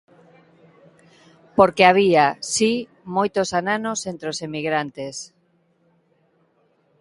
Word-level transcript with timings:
Porque 1.57 1.83
había, 1.91 2.25
si, 2.53 2.71
moitos 3.15 3.49
ananos 3.61 3.99
entre 4.11 4.27
os 4.33 4.39
emigrantes. 4.47 5.15